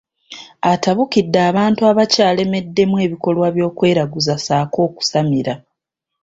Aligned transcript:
Atabukidde 0.71 1.39
abantu 1.49 1.81
abakyaleddemu 1.91 2.95
ebikolwa 3.05 3.45
eby’okweraguza 3.51 4.33
ssaako 4.39 4.79
okusamira. 4.87 5.53